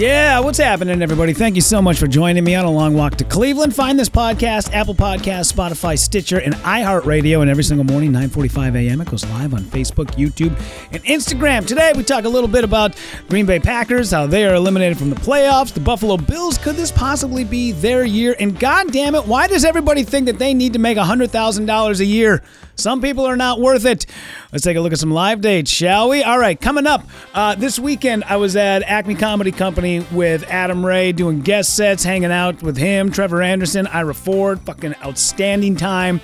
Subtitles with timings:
[0.00, 1.34] Yeah, what's happening, everybody?
[1.34, 3.76] Thank you so much for joining me on a long walk to Cleveland.
[3.76, 9.02] Find this podcast, Apple Podcast, Spotify, Stitcher, and iHeartRadio, and every single morning, 9:45 a.m.
[9.02, 10.58] It goes live on Facebook, YouTube,
[10.90, 11.66] and Instagram.
[11.66, 12.96] Today, we talk a little bit about
[13.28, 15.74] Green Bay Packers, how they are eliminated from the playoffs.
[15.74, 18.34] The Buffalo Bills, could this possibly be their year?
[18.40, 21.66] And God damn it, why does everybody think that they need to make hundred thousand
[21.66, 22.42] dollars a year?
[22.74, 24.06] Some people are not worth it.
[24.50, 26.22] Let's take a look at some live dates, shall we?
[26.22, 30.86] All right, coming up uh, this weekend, I was at Acme Comedy Company with Adam
[30.86, 34.60] Ray doing guest sets, hanging out with him, Trevor Anderson, Ira Ford.
[34.60, 36.20] Fucking outstanding time.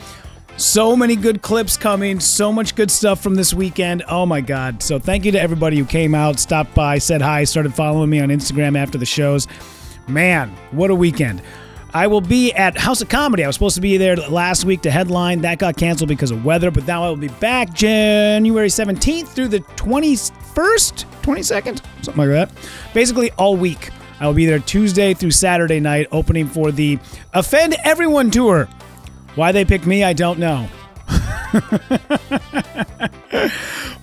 [0.57, 4.03] So many good clips coming, so much good stuff from this weekend.
[4.09, 4.83] Oh my God.
[4.83, 8.21] So thank you to everybody who came out, stopped by, said hi, started following me
[8.21, 9.47] on Instagram after the shows.
[10.09, 11.43] Man, what a weekend.
[11.95, 13.45] I will be at House of Comedy.
[13.45, 15.41] I was supposed to be there last week to headline.
[15.43, 19.49] That got canceled because of weather, but now I will be back January 17th through
[19.49, 22.51] the 21st, 22nd, something like that.
[22.93, 23.91] Basically, all week.
[24.19, 26.99] I will be there Tuesday through Saturday night, opening for the
[27.35, 28.69] Offend Everyone tour.
[29.35, 30.69] Why they picked me, I don't know.
[31.53, 32.43] but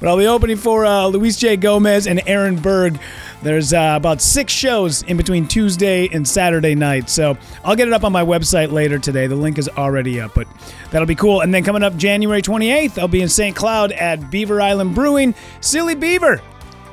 [0.03, 1.57] I'll be opening for uh, Luis J.
[1.57, 2.99] Gomez and Aaron Berg.
[3.43, 7.09] There's uh, about six shows in between Tuesday and Saturday night.
[7.09, 9.27] So I'll get it up on my website later today.
[9.27, 10.47] The link is already up, but
[10.91, 11.41] that'll be cool.
[11.41, 13.53] And then coming up January 28th, I'll be in St.
[13.53, 15.35] Cloud at Beaver Island Brewing.
[15.59, 16.37] Silly Beaver,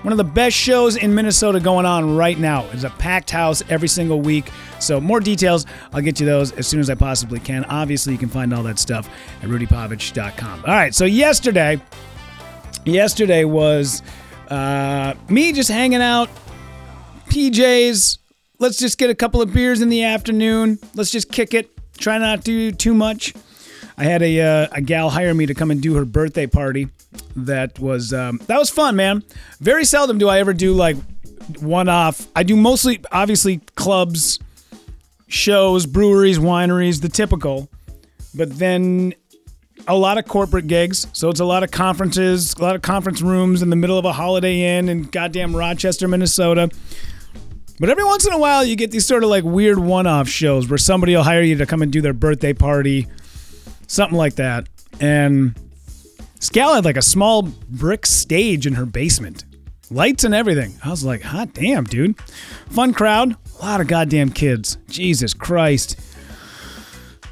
[0.03, 2.65] one of the best shows in Minnesota going on right now.
[2.73, 4.51] It's a packed house every single week.
[4.81, 7.65] So more details, I'll get you those as soon as I possibly can.
[7.67, 9.09] Obviously, you can find all that stuff
[9.41, 10.65] at rudypovich.com.
[10.67, 11.81] All right, so yesterday,
[12.85, 14.03] yesterday was
[14.51, 16.29] uh, me just hanging out,
[17.29, 18.19] PJs.
[18.59, 20.79] Let's just get a couple of beers in the afternoon.
[20.95, 21.71] Let's just kick it.
[21.97, 23.35] Try not to do too much.
[23.97, 26.89] I had a uh, a gal hire me to come and do her birthday party.
[27.37, 29.23] That was um, that was fun, man.
[29.61, 30.97] Very seldom do I ever do like
[31.59, 32.27] one off.
[32.35, 34.39] I do mostly, obviously, clubs,
[35.29, 37.69] shows, breweries, wineries, the typical.
[38.35, 39.15] But then
[39.87, 41.07] a lot of corporate gigs.
[41.13, 44.05] So it's a lot of conferences, a lot of conference rooms in the middle of
[44.05, 46.71] a Holiday Inn in goddamn Rochester, Minnesota.
[47.79, 50.29] But every once in a while, you get these sort of like weird one off
[50.29, 53.07] shows where somebody will hire you to come and do their birthday party,
[53.87, 54.69] something like that.
[55.01, 55.55] And
[56.41, 59.45] Scal had like a small brick stage in her basement,
[59.91, 60.75] lights and everything.
[60.85, 62.21] I was like, hot damn, dude.
[62.71, 64.77] Fun crowd, a lot of goddamn kids.
[64.89, 65.99] Jesus Christ.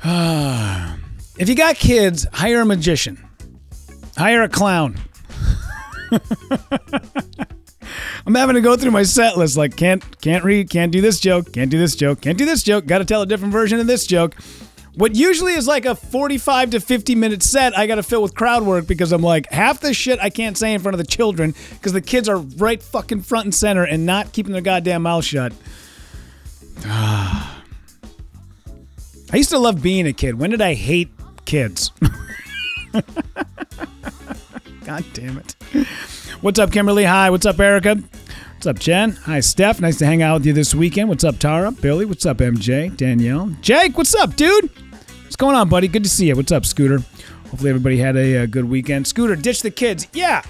[0.04, 0.96] Ah.
[1.38, 3.24] If you got kids, hire a magician.
[4.16, 4.96] Hire a clown.
[8.26, 11.20] I'm having to go through my set list like can't can't read, can't do this
[11.20, 13.78] joke, can't do this joke, can't do this joke, got to tell a different version
[13.78, 14.34] of this joke.
[14.96, 18.34] What usually is like a 45 to 50 minute set, I got to fill with
[18.34, 21.06] crowd work because I'm like half the shit I can't say in front of the
[21.06, 25.02] children because the kids are right fucking front and center and not keeping their goddamn
[25.02, 25.52] mouth shut.
[26.84, 27.52] I
[29.34, 30.36] used to love being a kid.
[30.36, 31.10] When did I hate
[31.48, 31.90] kids?
[34.84, 35.56] God damn it.
[36.42, 37.04] What's up, Kimberly?
[37.04, 37.30] Hi.
[37.30, 37.96] What's up, Erica?
[38.54, 39.12] What's up, Jen?
[39.12, 39.80] Hi, Steph.
[39.80, 41.08] Nice to hang out with you this weekend.
[41.08, 41.72] What's up, Tara?
[41.72, 42.04] Billy?
[42.04, 42.94] What's up, MJ?
[42.94, 43.48] Danielle?
[43.62, 43.96] Jake?
[43.96, 44.68] What's up, dude?
[45.24, 45.88] What's going on, buddy?
[45.88, 46.36] Good to see you.
[46.36, 46.98] What's up, Scooter?
[47.50, 49.06] Hopefully, everybody had a, uh good weekend.
[49.06, 50.06] Scooter, ditch the kids.
[50.12, 50.42] Yeah.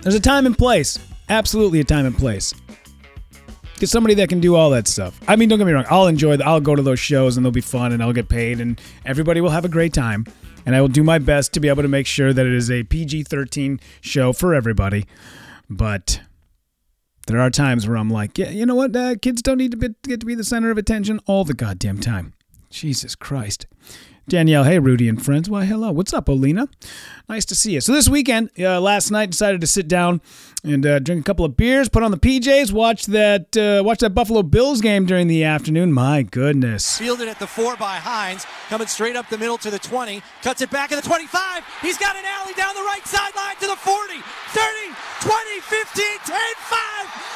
[0.00, 0.98] There's a time and place.
[1.28, 2.52] Absolutely a time and place.
[3.78, 5.20] Get somebody that can do all that stuff.
[5.26, 5.84] I mean, don't get me wrong.
[5.90, 6.36] I'll enjoy.
[6.36, 8.80] The, I'll go to those shows and they'll be fun and I'll get paid and
[9.04, 10.26] everybody will have a great time.
[10.64, 12.70] And I will do my best to be able to make sure that it is
[12.70, 15.06] a PG-13 show for everybody.
[15.68, 16.20] But
[17.26, 18.94] there are times where I'm like, yeah, you know what?
[18.94, 21.54] Uh, kids don't need to be, get to be the center of attention all the
[21.54, 22.32] goddamn time.
[22.70, 23.66] Jesus Christ.
[24.26, 25.50] Danielle, hey, Rudy and friends.
[25.50, 25.92] Why, hello.
[25.92, 26.68] What's up, Olina?
[27.28, 27.80] Nice to see you.
[27.80, 30.22] So this weekend, uh, last night, decided to sit down
[30.62, 33.98] and uh, drink a couple of beers, put on the PJs, watch that uh, watch
[33.98, 35.92] that Buffalo Bills game during the afternoon.
[35.92, 36.98] My goodness.
[36.98, 40.62] Fielded at the four by Hines, coming straight up the middle to the 20, cuts
[40.62, 41.62] it back at the 25.
[41.82, 46.36] He's got an alley down the right sideline to the 40, 30, 20, 15, 10,
[46.56, 46.80] 5.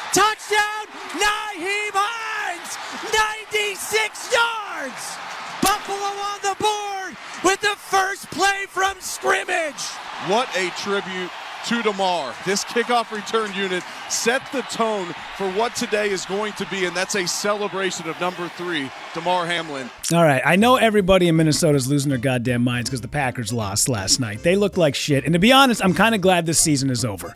[0.09, 0.85] Touchdown,
[1.21, 2.77] Nyheim Hines,
[3.13, 5.28] 96 yards.
[5.69, 9.79] Buffalo on the board with the first play from scrimmage.
[10.25, 11.29] What a tribute
[11.67, 12.33] to Damar.
[12.43, 16.97] This kickoff return unit set the tone for what today is going to be, and
[16.97, 19.91] that's a celebration of number three, Damar Hamlin.
[20.11, 23.53] All right, I know everybody in Minnesota is losing their goddamn minds because the Packers
[23.53, 24.41] lost last night.
[24.41, 27.05] They look like shit, and to be honest, I'm kind of glad this season is
[27.05, 27.31] over.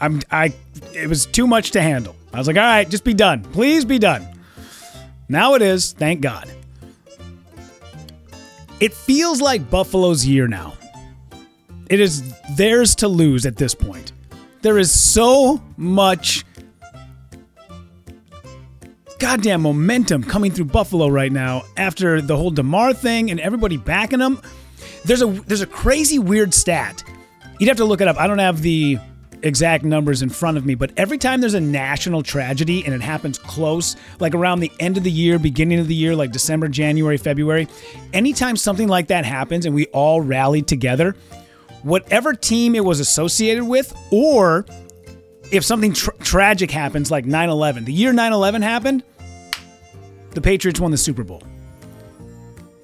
[0.00, 0.54] I'm I
[0.94, 2.16] it was too much to handle.
[2.32, 3.42] I was like, all right, just be done.
[3.42, 4.26] Please be done.
[5.28, 6.50] Now it is, thank God.
[8.80, 10.74] It feels like Buffalo's year now.
[11.90, 12.22] It is
[12.56, 14.12] theirs to lose at this point.
[14.62, 16.44] There is so much
[19.18, 24.20] goddamn momentum coming through Buffalo right now after the whole Damar thing and everybody backing
[24.20, 24.40] them.
[25.04, 27.02] There's a there's a crazy weird stat.
[27.58, 28.16] You'd have to look it up.
[28.16, 28.98] I don't have the
[29.42, 33.00] exact numbers in front of me, but every time there's a national tragedy and it
[33.00, 36.68] happens close, like around the end of the year, beginning of the year, like December,
[36.68, 37.68] January, February,
[38.12, 41.14] anytime something like that happens and we all rally together,
[41.82, 44.66] whatever team it was associated with, or
[45.50, 49.02] if something tra- tragic happens like 9 11, the year 9 11 happened,
[50.32, 51.42] the Patriots won the Super Bowl.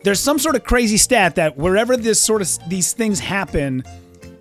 [0.03, 3.85] There's some sort of crazy stat that wherever this sort of these things happen,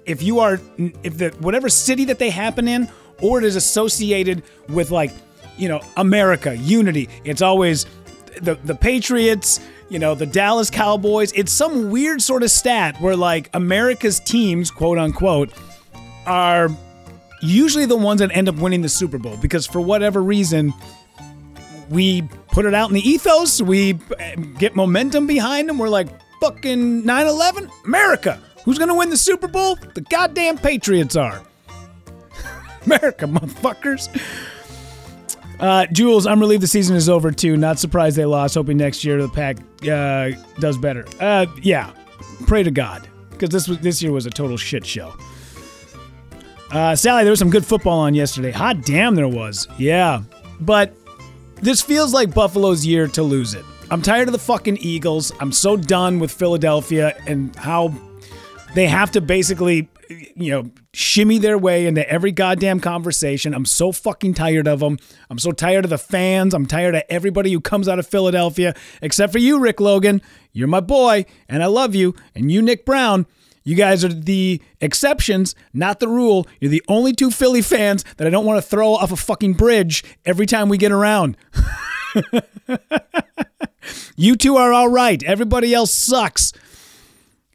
[0.06, 0.60] if you are
[1.04, 2.90] if the whatever city that they happen in
[3.22, 5.12] or it is associated with like
[5.58, 7.86] you know america unity it's always
[8.42, 9.60] the the patriots
[9.90, 11.32] you know the dallas cowboys.
[11.34, 15.52] It's some weird sort of stat where like america's teams quote unquote
[16.26, 16.70] are
[17.42, 20.74] usually the ones that end up winning the super bowl because for whatever reason
[21.90, 25.78] we put it out in the ethos we eh, get momentum behind them.
[25.78, 26.08] We're like
[26.40, 29.78] fucking 9-11 america Who's going to win the Super Bowl?
[29.94, 31.42] The goddamn Patriots are.
[32.86, 34.10] America, motherfuckers.
[35.60, 37.56] Uh, Jules, I'm relieved the season is over too.
[37.58, 38.56] Not surprised they lost.
[38.56, 39.58] Hoping next year the pack
[39.90, 41.06] uh, does better.
[41.20, 41.92] Uh, yeah,
[42.48, 45.14] pray to God because this was this year was a total shit show.
[46.72, 48.52] Uh, Sally, there was some good football on yesterday.
[48.52, 49.68] Hot damn, there was.
[49.78, 50.24] Yeah,
[50.60, 50.96] but
[51.62, 53.64] this feels like Buffalo's year to lose it.
[53.92, 55.32] I'm tired of the fucking Eagles.
[55.40, 57.94] I'm so done with Philadelphia and how
[58.74, 63.54] they have to basically, you know, shimmy their way into every goddamn conversation.
[63.54, 64.98] I'm so fucking tired of them.
[65.30, 66.54] I'm so tired of the fans.
[66.54, 70.22] I'm tired of everybody who comes out of Philadelphia, except for you, Rick Logan.
[70.52, 72.16] You're my boy, and I love you.
[72.36, 73.26] And you, Nick Brown.
[73.66, 76.46] You guys are the exceptions, not the rule.
[76.60, 79.54] You're the only two Philly fans that I don't want to throw off a fucking
[79.54, 81.38] bridge every time we get around.
[84.18, 85.24] you two are all right.
[85.24, 86.52] Everybody else sucks.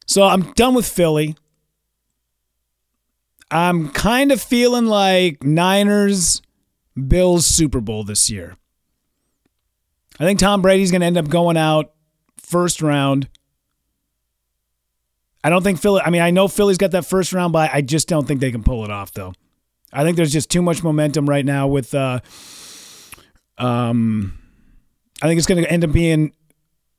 [0.09, 1.37] So I'm done with Philly.
[3.51, 6.43] I'm kind of feeling like Niners
[7.07, 8.57] Bills Super Bowl this year.
[10.19, 11.93] I think Tom Brady's going to end up going out
[12.39, 13.29] first round.
[15.45, 17.83] I don't think Philly, I mean, I know Philly's got that first round but I
[17.83, 19.35] just don't think they can pull it off, though.
[19.93, 22.21] I think there's just too much momentum right now with, uh,
[23.59, 24.39] um,
[25.23, 26.33] I think it's going to end up being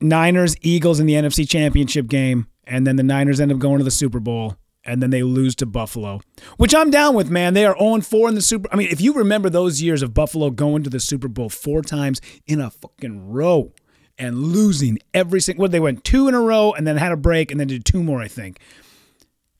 [0.00, 3.84] Niners, Eagles in the NFC Championship game and then the Niners end up going to
[3.84, 6.20] the Super Bowl, and then they lose to Buffalo,
[6.56, 7.54] which I'm down with, man.
[7.54, 8.68] They are 0 4 in the Super.
[8.72, 11.82] I mean, if you remember those years of Buffalo going to the Super Bowl four
[11.82, 13.72] times in a fucking row
[14.20, 15.62] and losing every single.
[15.62, 17.84] Well, they went two in a row and then had a break and then did
[17.84, 18.60] two more, I think.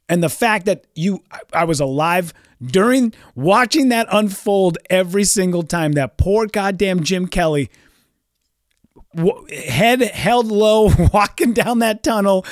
[0.09, 5.93] And the fact that you, I was alive during watching that unfold every single time.
[5.93, 7.71] That poor goddamn Jim Kelly
[9.51, 12.45] head held low, walking down that tunnel,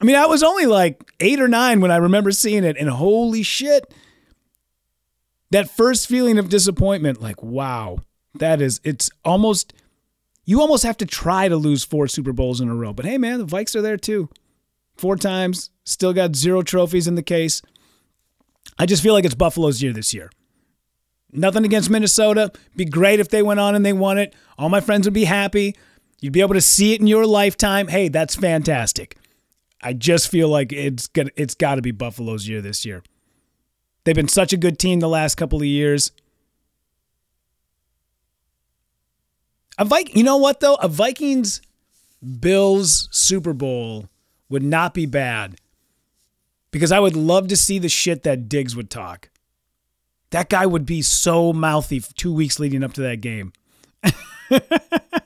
[0.00, 2.88] I mean, I was only like eight or nine when I remember seeing it, and
[2.88, 3.92] holy shit,
[5.50, 7.98] that first feeling of disappointment, like, wow,
[8.34, 9.72] that is, it's almost,
[10.44, 12.92] you almost have to try to lose four Super Bowls in a row.
[12.92, 14.28] But hey, man, the Vikes are there too.
[14.96, 17.62] Four times, still got zero trophies in the case.
[18.78, 20.30] I just feel like it's Buffalo's year this year.
[21.32, 22.52] Nothing against Minnesota.
[22.76, 24.34] Be great if they went on and they won it.
[24.58, 25.76] All my friends would be happy.
[26.20, 27.88] You'd be able to see it in your lifetime.
[27.88, 29.16] Hey, that's fantastic.
[29.86, 33.04] I just feel like it's got it's got to be Buffalo's year this year.
[34.02, 36.10] They've been such a good team the last couple of years.
[39.78, 40.74] A Viking, you know what though?
[40.74, 41.62] A Vikings
[42.40, 44.08] Bills Super Bowl
[44.48, 45.60] would not be bad.
[46.72, 49.30] Because I would love to see the shit that Diggs would talk.
[50.30, 53.52] That guy would be so mouthy 2 weeks leading up to that game.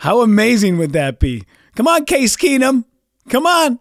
[0.00, 1.44] How amazing would that be?
[1.76, 2.84] Come on, Case Keenum.
[3.28, 3.78] Come on.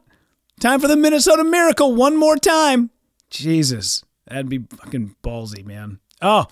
[0.60, 2.90] Time for the Minnesota Miracle one more time.
[3.30, 6.00] Jesus, that'd be fucking ballsy, man.
[6.22, 6.48] Oh,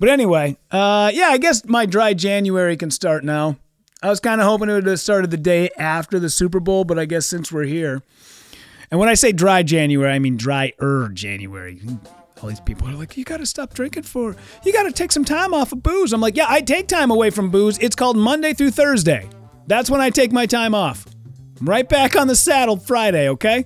[0.00, 3.56] but anyway, uh, yeah, I guess my dry January can start now.
[4.02, 6.82] I was kind of hoping it would have started the day after the Super Bowl,
[6.82, 8.02] but I guess since we're here,
[8.90, 11.80] And when I say dry January, I mean drier January.
[12.42, 14.34] All these people are like, you got to stop drinking for,
[14.64, 16.12] you got to take some time off of booze.
[16.12, 17.78] I'm like, yeah, I take time away from booze.
[17.78, 19.28] It's called Monday through Thursday.
[19.68, 21.06] That's when I take my time off.
[21.60, 23.64] I'm right back on the saddle Friday, okay?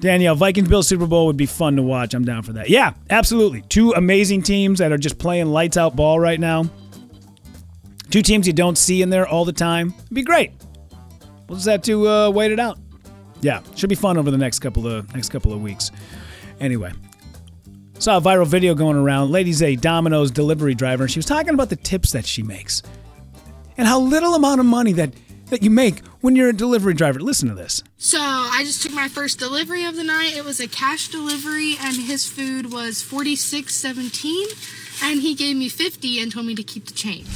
[0.00, 2.14] Danielle, Vikings Bills Super Bowl would be fun to watch.
[2.14, 2.68] I'm down for that.
[2.68, 3.62] Yeah, absolutely.
[3.62, 6.68] Two amazing teams that are just playing lights out ball right now.
[8.10, 9.94] Two teams you don't see in there all the time.
[9.96, 10.52] It'd be great.
[11.48, 12.78] We'll just have to uh, wait it out.
[13.40, 15.90] Yeah, should be fun over the next couple of next couple of weeks.
[16.60, 16.92] Anyway,
[17.98, 19.30] saw a viral video going around.
[19.30, 22.82] Lady's a Domino's delivery driver, and she was talking about the tips that she makes
[23.76, 25.12] and how little amount of money that
[25.50, 27.20] that you make when you're a delivery driver.
[27.20, 27.84] Listen to this.
[27.98, 30.36] So I just took my first delivery of the night.
[30.36, 34.48] It was a cash delivery, and his food was forty six seventeen,
[35.02, 37.28] and he gave me fifty and told me to keep the change.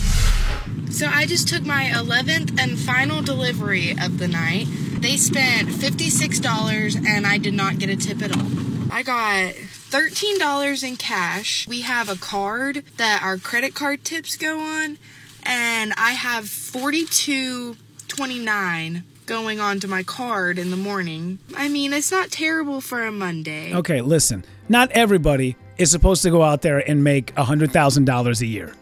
[0.90, 4.66] So I just took my eleventh and final delivery of the night.
[5.00, 8.50] They spent fifty six dollars, and I did not get a tip at all.
[8.90, 11.66] I got thirteen dollars in cash.
[11.68, 14.98] We have a card that our credit card tips go on,
[15.44, 17.76] and I have forty two
[18.10, 21.38] 29 going on to my card in the morning.
[21.56, 23.72] I mean, it's not terrible for a Monday.
[23.72, 24.44] Okay, listen.
[24.68, 28.74] Not everybody is supposed to go out there and make $100,000 a year.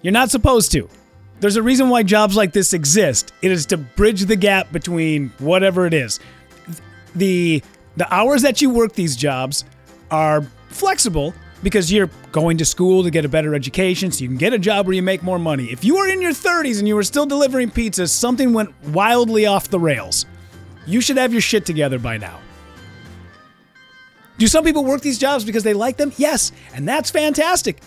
[0.00, 0.88] You're not supposed to.
[1.40, 3.32] There's a reason why jobs like this exist.
[3.42, 6.18] It is to bridge the gap between whatever it is.
[7.14, 7.62] The
[7.98, 9.64] the hours that you work these jobs
[10.10, 14.36] are flexible because you're going to school to get a better education so you can
[14.36, 15.66] get a job where you make more money.
[15.72, 19.46] If you are in your 30s and you are still delivering pizzas, something went wildly
[19.46, 20.26] off the rails.
[20.86, 22.38] You should have your shit together by now.
[24.38, 26.12] Do some people work these jobs because they like them?
[26.16, 27.80] Yes, and that's fantastic.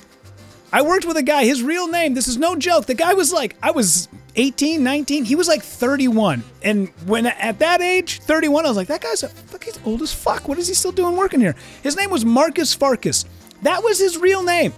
[0.74, 2.86] I worked with a guy, his real name, this is no joke.
[2.86, 6.44] The guy was like, I was 18, 19, he was like 31.
[6.62, 10.14] And when at that age, 31, I was like, that guy's look, he's old as
[10.14, 10.48] fuck.
[10.48, 11.56] What is he still doing working here?
[11.84, 13.26] His name was Marcus Farkas.
[13.64, 14.74] That was his real name.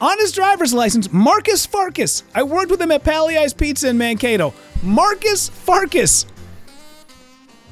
[0.00, 2.22] On his driver's license, Marcus Farkas.
[2.34, 4.54] I worked with him at Pagliai's Pizza in Mankato.
[4.82, 6.26] Marcus Farkas.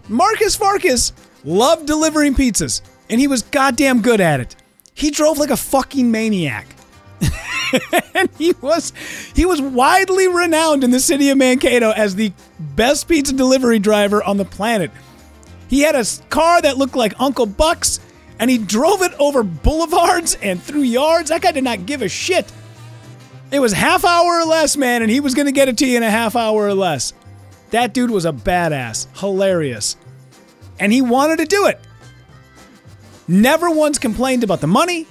[0.09, 1.13] Marcus Farkas
[1.45, 4.57] loved delivering pizzas, and he was goddamn good at it.
[4.95, 6.76] He drove like a fucking maniac.
[8.15, 8.93] and he was
[9.35, 14.23] he was widely renowned in the city of Mankato as the best pizza delivery driver
[14.23, 14.91] on the planet.
[15.69, 18.01] He had a car that looked like Uncle Buck's
[18.39, 21.31] and he drove it over boulevards and through yards.
[21.31, 22.51] That guy did not give a shit.
[23.51, 25.87] It was half hour or less, man, and he was going to get it to
[25.87, 27.13] you in a half hour or less.
[27.71, 29.97] That dude was a badass, hilarious.
[30.79, 31.81] And he wanted to do it.
[33.29, 35.07] Never once complained about the money,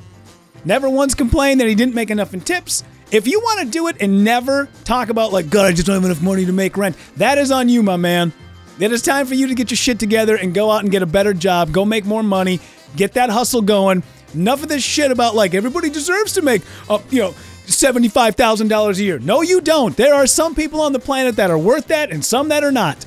[0.66, 2.84] never once complained that he didn't make enough in tips.
[3.12, 5.96] If you want to do it and never talk about, like, God, I just don't
[5.96, 8.34] have enough money to make rent, that is on you, my man.
[8.80, 11.02] It is time for you to get your shit together and go out and get
[11.02, 12.60] a better job, go make more money,
[12.96, 14.04] Get that hustle going.
[14.34, 17.32] Enough of this shit about like everybody deserves to make, uh, you know,
[17.68, 19.20] $75,000 a year.
[19.20, 19.96] No, you don't.
[19.98, 22.72] There are some people on the planet that are worth that and some that are
[22.72, 23.06] not.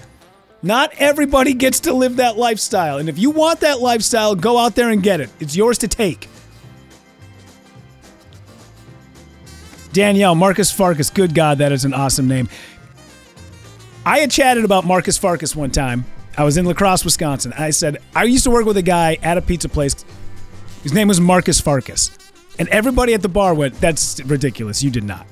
[0.63, 2.99] Not everybody gets to live that lifestyle.
[2.99, 5.31] And if you want that lifestyle, go out there and get it.
[5.39, 6.29] It's yours to take.
[9.99, 11.11] Danielle, Marcus Farkas.
[11.11, 12.49] Good God, that is an awesome name.
[14.07, 16.05] I had chatted about Marcus Farkas one time
[16.37, 17.53] I was in La Crosse, Wisconsin.
[17.59, 20.05] I said, I used to work with a guy at a pizza place.
[20.85, 22.17] His name was Marcus Farkas.
[22.61, 24.85] And everybody at the bar went, That's ridiculous.
[24.85, 25.27] You did not.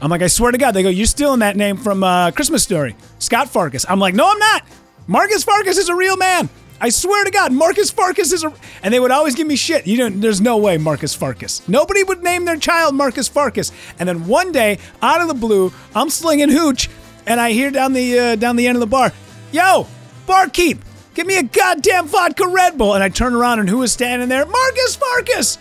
[0.00, 0.70] I'm like, I swear to God.
[0.70, 2.94] They go, You're stealing that name from uh, Christmas Story.
[3.18, 3.84] Scott Farkas.
[3.88, 4.62] I'm like, No, I'm not.
[5.08, 6.48] Marcus Farkas is a real man.
[6.82, 8.52] I swear to God, Marcus Farkas is a.
[8.82, 9.86] And they would always give me shit.
[9.86, 11.66] You know, there's no way Marcus Farkas.
[11.68, 13.70] Nobody would name their child Marcus Farkas.
[14.00, 16.90] And then one day, out of the blue, I'm slinging hooch,
[17.24, 19.12] and I hear down the uh, down the end of the bar,
[19.52, 19.86] "Yo,
[20.26, 20.78] Barkeep,
[21.14, 22.94] give me a goddamn vodka Red Bull.
[22.94, 24.44] And I turn around and who was standing there?
[24.44, 25.58] Marcus Farkas.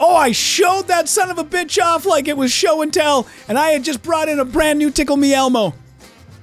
[0.00, 3.26] Oh, I showed that son of a bitch off like it was show and tell,
[3.46, 5.74] and I had just brought in a brand new Tickle Me Elmo.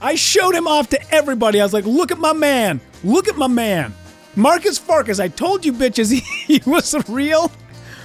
[0.04, 1.62] I showed him off to everybody.
[1.62, 2.82] I was like, look at my man.
[3.06, 3.96] Look at my man.
[4.36, 5.22] Marcus Farkas.
[5.22, 6.12] I told you bitches
[6.46, 7.50] he, he was real.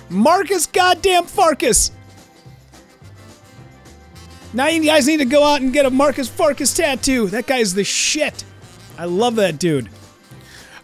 [0.08, 1.90] Marcus goddamn Farkas.
[4.54, 7.26] Now you guys need to go out and get a Marcus Farkas tattoo.
[7.26, 8.44] That guy's the shit.
[8.96, 9.90] I love that dude.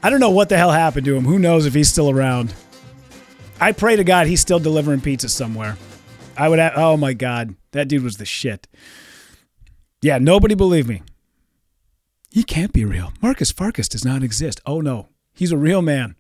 [0.03, 1.25] I don't know what the hell happened to him.
[1.25, 2.53] Who knows if he's still around?
[3.61, 5.79] I pray to God he's still delivering pizza somewhere.
[6.37, 7.55] I would have, oh my God.
[7.71, 8.67] That dude was the shit.
[10.05, 11.01] Yeah, nobody believed me.
[12.31, 13.15] He can't be real.
[13.23, 14.61] Marcus Farkas does not exist.
[14.67, 16.15] Oh no, he's a real man.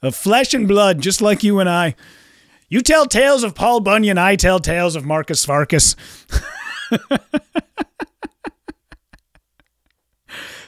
[0.00, 1.96] Of flesh and blood, just like you and I.
[2.68, 5.96] You tell tales of Paul Bunyan, I tell tales of Marcus Farkas.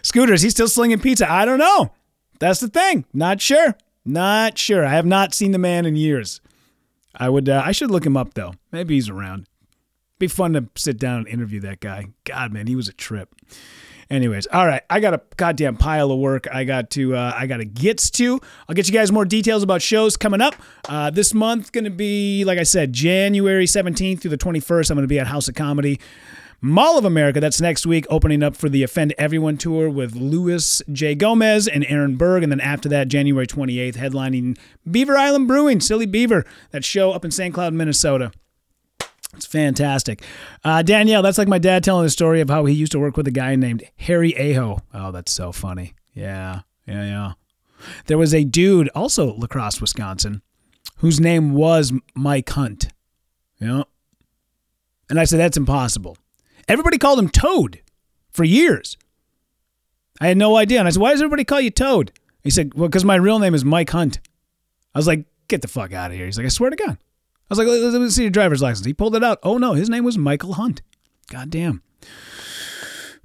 [0.03, 1.31] Scooter, is he still slinging pizza?
[1.31, 1.93] I don't know.
[2.41, 3.05] That's the thing.
[3.15, 3.77] Not sure.
[4.05, 4.85] Not sure.
[4.85, 6.41] I have not seen the man in years.
[7.15, 7.49] I would.
[7.49, 8.55] Uh, I should look him up though.
[8.73, 9.47] Maybe he's around.
[10.19, 12.07] Be fun to sit down and interview that guy.
[12.25, 13.35] God, man, he was a trip.
[14.11, 17.47] Anyways, all right, I got a goddamn pile of work I got to uh, I
[17.47, 18.41] got to gets to.
[18.67, 20.55] I'll get you guys more details about shows coming up.
[20.89, 24.91] Uh, this month going to be like I said, January 17th through the 21st.
[24.91, 26.01] I'm going to be at House of Comedy.
[26.61, 30.83] Mall of America, that's next week, opening up for the Offend Everyone tour with Luis
[30.91, 31.15] J.
[31.15, 32.43] Gomez and Aaron Berg.
[32.43, 34.59] And then after that, January 28th, headlining
[34.91, 37.55] Beaver Island Brewing, Silly Beaver, that show up in St.
[37.55, 38.33] Cloud, Minnesota.
[39.35, 40.23] It's fantastic.
[40.65, 43.17] Uh, Danielle, that's like my dad telling the story of how he used to work
[43.17, 44.81] with a guy named Harry Aho.
[44.95, 45.95] Oh, that's so funny.
[46.15, 47.33] Yeah, yeah, yeah.
[48.07, 50.43] There was a dude, also La Crosse, Wisconsin,
[50.97, 52.89] whose name was Mike Hunt.
[53.61, 53.83] Yeah.
[55.09, 56.17] And I said, that's impossible.
[56.67, 57.81] Everybody called him Toad
[58.31, 58.97] for years.
[60.21, 60.79] I had no idea.
[60.81, 62.13] And I said, why does everybody call you Toad?
[62.43, 64.21] He said, well, because my real name is Mike Hunt.
[64.95, 66.27] I was like, get the fuck out of here.
[66.27, 66.99] He's like, I swear to God.
[67.51, 68.87] I was like, let me see your driver's license.
[68.87, 69.39] He pulled it out.
[69.43, 70.83] Oh, no, his name was Michael Hunt.
[71.31, 71.83] God damn.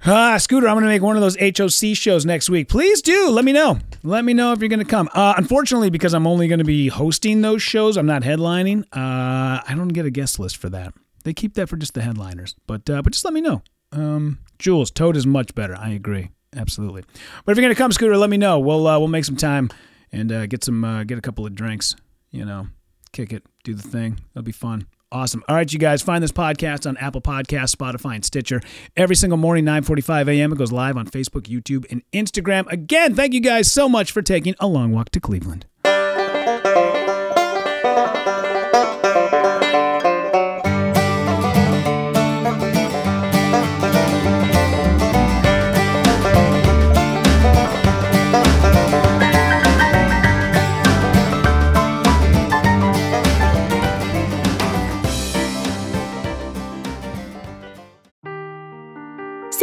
[0.06, 2.68] Ah, Scooter, I'm going to make one of those HOC shows next week.
[2.68, 3.30] Please do.
[3.30, 3.78] Let me know.
[4.02, 5.08] Let me know if you're going to come.
[5.14, 8.82] Uh, unfortunately, because I'm only going to be hosting those shows, I'm not headlining.
[8.92, 10.92] Uh, I don't get a guest list for that.
[11.24, 12.54] They keep that for just the headliners.
[12.66, 13.62] But uh, but just let me know.
[13.92, 15.74] Um, Jules, Toad is much better.
[15.74, 16.28] I agree.
[16.54, 17.02] Absolutely.
[17.44, 18.58] But if you're going to come, Scooter, let me know.
[18.58, 19.70] We'll uh, we'll make some time
[20.12, 21.96] and uh, get some uh, get a couple of drinks.
[22.30, 22.66] You know,
[23.14, 24.20] kick it, do the thing.
[24.34, 24.86] That'll be fun.
[25.12, 25.44] Awesome.
[25.48, 28.60] All right, you guys, find this podcast on Apple Podcasts, Spotify, and Stitcher
[28.96, 30.52] every single morning, 9:45 a.m.
[30.52, 32.70] It goes live on Facebook, YouTube, and Instagram.
[32.70, 35.66] Again, thank you guys so much for taking a long walk to Cleveland.